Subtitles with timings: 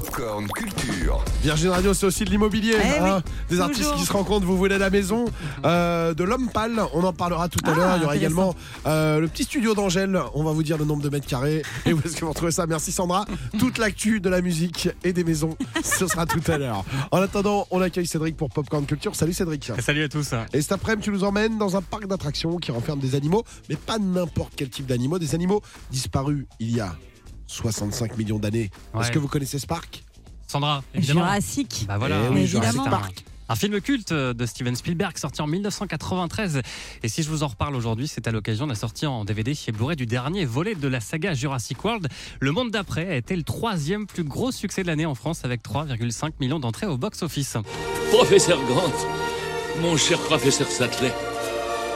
[0.00, 1.22] Popcorn Culture.
[1.42, 2.74] Virgin Radio, c'est aussi de l'immobilier.
[2.74, 3.22] Eh hein.
[3.22, 3.98] oui, des artistes toujours.
[3.98, 5.26] qui se rencontrent, vous voulez la maison.
[5.66, 7.96] Euh, de l'homme pâle, on en parlera tout à Ah, l'heure.
[7.96, 8.54] Il y aura également
[8.86, 10.18] euh, le petit studio d'Angèle.
[10.32, 11.60] On va vous dire le nombre de mètres carrés.
[11.84, 13.26] Et où est-ce que vous retrouvez ça Merci Sandra.
[13.58, 15.54] Toute l'actu de la musique et des maisons,
[15.84, 16.82] ce sera tout à l'heure.
[17.10, 19.14] En attendant, on accueille Cédric pour Popcorn Culture.
[19.14, 19.70] Salut Cédric.
[19.80, 20.30] Salut à tous.
[20.54, 23.76] Et cet après-midi, tu nous emmènes dans un parc d'attractions qui renferme des animaux, mais
[23.76, 25.60] pas n'importe quel type d'animaux, des animaux
[25.90, 26.94] disparus il y a
[27.50, 28.70] 65 millions d'années.
[28.98, 30.04] Est-ce que vous connaissez ce parc
[30.46, 31.20] Sandra, évidemment.
[31.20, 31.84] Jurassic.
[31.86, 32.90] Bah voilà, Eh Jurassic évidemment.
[32.98, 33.24] Park.
[33.48, 36.62] Un film culte de Steven Spielberg sorti en 1993.
[37.02, 39.54] Et si je vous en reparle aujourd'hui, c'est à l'occasion de la sortie en DVD
[39.54, 42.08] chez Blu-ray du dernier volet de la saga Jurassic World.
[42.38, 45.62] Le monde d'après a été le troisième plus gros succès de l'année en France avec
[45.64, 47.56] 3,5 millions d'entrées au box-office.
[48.12, 48.92] Professeur Grant,
[49.82, 51.10] mon cher professeur Sattler,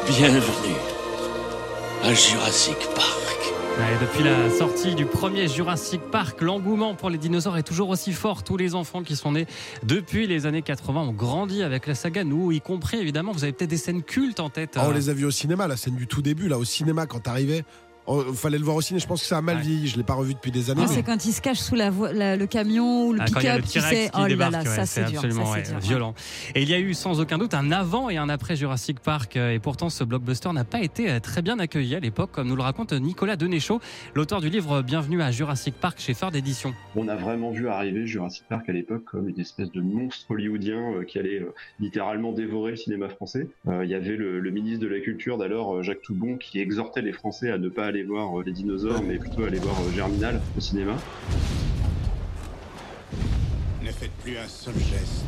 [0.09, 0.75] bienvenue
[2.03, 3.54] à Jurassic Park.
[3.77, 8.13] Ouais, depuis la sortie du premier Jurassic Park, l'engouement pour les dinosaures est toujours aussi
[8.13, 8.45] fort.
[8.45, 9.47] Tous les enfants qui sont nés
[9.83, 13.33] depuis les années 80 ont grandi avec la saga, nous y compris évidemment.
[13.33, 14.75] Vous avez peut-être des scènes cultes en tête.
[14.77, 17.07] Ah, on les a vus au cinéma, la scène du tout début, là, au cinéma,
[17.07, 17.65] quand t'arrivais.
[18.07, 19.63] Il fallait le voir au ciné, je pense que ça a mal Ouais.
[19.63, 20.83] vieilli, je l'ai pas revu depuis des années.
[20.85, 23.21] Ah, mais- c'est quand il se cache sous la vo- la- le camion ou le
[23.23, 24.11] Ah, pick-up, tu sais.
[24.15, 25.79] Oh là là, ouais, ça c'est absolument ça, ouais, dur.
[25.81, 26.15] violent.
[26.55, 29.37] Et il y a eu sans aucun doute un avant et un après Jurassic Park.
[29.37, 32.49] euh, Et pourtant, ce blockbuster n'a pas été euh, très bien accueilli à l'époque, comme
[32.49, 33.81] nous le raconte Nicolas Denéchaud,
[34.15, 36.75] l'auteur du livre Bienvenue à Jurassic Park chez Ford Édition.
[36.97, 40.77] On a vraiment vu arriver Jurassic Park à l'époque comme une espèce de monstre hollywoodien
[40.99, 41.43] euh, qui allait
[41.81, 43.49] littéralement dévorer le cinéma français.
[43.69, 47.03] Euh, Il y avait le, le ministre de la Culture d'alors, Jacques Toubon, qui exhortait
[47.03, 49.93] les Français à ne pas aller voir euh, les dinosaures, mais plutôt aller voir euh,
[49.95, 50.97] Germinal au cinéma.
[53.83, 55.25] Ne faites plus un seul geste.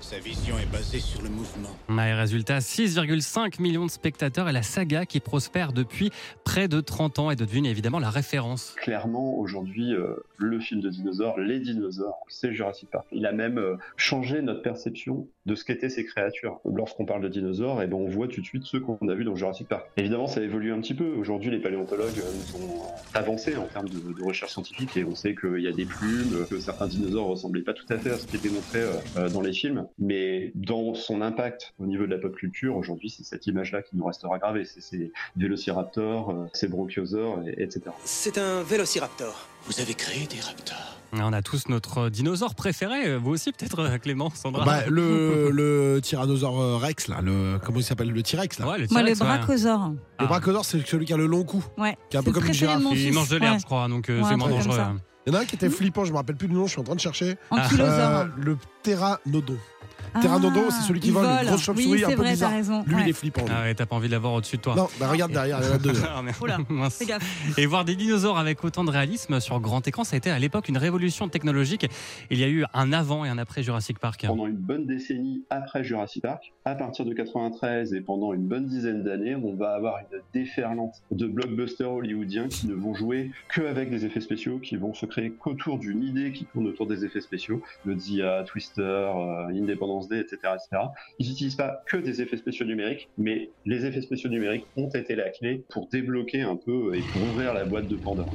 [0.00, 1.70] Sa vision est basée sur le mouvement.
[1.88, 6.10] Ouais, résultat, 6,5 millions de spectateurs et la saga qui prospère depuis
[6.44, 8.76] près de 30 ans est devenue évidemment la référence.
[8.76, 13.06] Clairement, aujourd'hui, euh, le film de dinosaures, les dinosaures, c'est Jurassic Park.
[13.10, 16.60] Il a même euh, changé notre perception de ce qu'étaient ces créatures.
[16.64, 19.24] Lorsqu'on parle de dinosaures, eh ben, on voit tout de suite ceux qu'on a vus
[19.24, 19.86] dans Jurassic Park.
[19.96, 21.06] Évidemment, ça évolue un petit peu.
[21.16, 22.82] Aujourd'hui, les paléontologues euh, sont
[23.14, 26.46] avancés en termes de, de recherche scientifique et on sait qu'il y a des plumes,
[26.50, 29.28] que certains dinosaures ressemblaient pas tout à fait à ce qui était montré euh, euh,
[29.28, 29.86] dans les films.
[29.98, 33.96] Mais dans son impact au niveau de la pop culture, aujourd'hui, c'est cette image-là qui
[33.96, 34.64] nous restera gravée.
[34.64, 37.82] C'est ces vélociraptors, euh, ces brachiosaures, et- etc.
[38.04, 39.46] C'est un vélociraptor.
[39.64, 40.85] Vous avez créé des raptors.
[41.22, 46.00] On a tous notre dinosaure préféré, vous aussi peut-être euh, Clément, Sandra Bah, le, le
[46.02, 48.68] tyrannosaure euh, Rex, là, le, comment il s'appelle Le T-Rex, là.
[48.68, 49.90] Ouais, le Moi, le brachysaure.
[49.90, 50.26] Le Ah.
[50.26, 51.64] brachiosaure, c'est celui qui a le long cou.
[51.78, 51.96] Ouais.
[52.10, 52.82] Qui est un peu comme une girafe.
[52.94, 53.60] Il mange de l'herbe, Ouais.
[53.60, 54.78] je crois, donc euh, Ouais, c'est moins dangereux.
[55.26, 56.72] Il y en a un qui était flippant, je me rappelle plus du nom, je
[56.72, 57.36] suis en train de chercher.
[57.50, 57.90] Ankylosautre.
[57.90, 59.56] Euh, le pteranodon.
[60.24, 62.50] Ah, c'est celui qui il vole, une grosse chauve-souris Oui, un peu vrai, bizarre.
[62.52, 62.84] raison.
[62.86, 63.02] Lui, Ouais.
[63.04, 63.42] il est flippant.
[63.44, 63.50] lui.
[63.54, 64.74] Ah ouais, t'as pas envie de l'avoir au-dessus de toi.
[64.76, 65.92] Non, bah regarde derrière, il y en a deux.
[66.16, 66.36] Ah, merde.
[66.40, 66.96] Oula, Mince.
[66.96, 67.58] Fais gaffe.
[67.58, 70.38] Et voir des dinosaures avec autant de réalisme sur grand écran, ça a été à
[70.38, 71.86] l'époque une révolution technologique.
[72.30, 74.24] Il y a eu un avant et un après Jurassic Park.
[74.26, 78.66] Pendant une bonne décennie après Jurassic Park, à partir de 93 et pendant une bonne
[78.66, 83.62] dizaine d'années, on va avoir une déferlante de blockbusters hollywoodiens qui ne vont jouer que
[83.62, 87.04] avec des effets spéciaux, qui vont se créer qu'autour d'une idée qui tourne autour des
[87.04, 90.38] effets spéciaux, le Dia, Twister, euh, Independence Etc.
[91.18, 95.14] Ils n'utilisent pas que des effets spéciaux numériques, mais les effets spéciaux numériques ont été
[95.14, 98.32] la clé pour débloquer un peu et pour ouvrir la boîte de Pandore.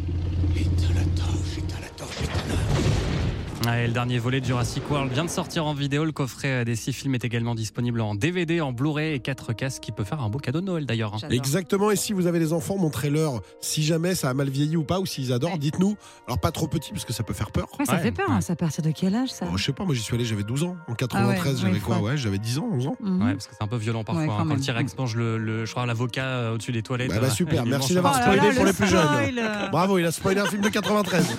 [3.67, 6.03] Ouais, le dernier volet de Jurassic World vient de sortir en vidéo.
[6.03, 9.79] Le coffret des six films est également disponible en DVD, en Blu-ray et 4K, ce
[9.79, 11.13] qui peut faire un beau cadeau de Noël d'ailleurs.
[11.13, 11.27] hein.
[11.29, 14.83] Exactement, et si vous avez des enfants, montrez-leur si jamais ça a mal vieilli ou
[14.83, 15.57] pas, ou s'ils adorent, Ouais.
[15.59, 15.95] dites-nous.
[16.27, 17.67] Alors pas trop petit, parce que ça peut faire peur.
[17.77, 18.31] Ouais, ça Ouais, fait peur.
[18.31, 18.41] hein.
[18.41, 20.25] C'est à partir de quel âge ça Oh, je sais pas, moi j'y suis allé,
[20.25, 20.75] j'avais 12 ans.
[20.87, 21.99] En 93, Ah ouais, j'avais quoi?
[21.99, 22.95] Ouais, j'avais 10 ans, 11 ans.
[22.99, 23.21] Mhm.
[23.23, 24.23] Ouais, parce que c'est un peu violent parfois.
[24.23, 24.61] Ouais, quand hein, quand le même.
[24.65, 27.09] T-Rex mange le, le- je crois, l'avocat euh, au-dessus des toilettes.
[27.09, 28.21] Bah, bah, euh, super, merci d'avoir ça.
[28.25, 29.69] Oh là spoilé là, pour le les plus jeunes.
[29.71, 31.37] Bravo, il a spoilé un film de 93.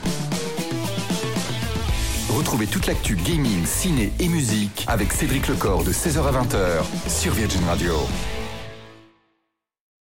[2.42, 7.32] Retrouvez toute l'actu gaming, ciné et musique avec Cédric Lecor de 16h à 20h sur
[7.34, 7.94] Virgin Radio.